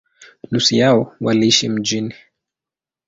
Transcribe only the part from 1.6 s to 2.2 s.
mjini.